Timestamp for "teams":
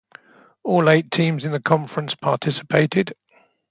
1.11-1.43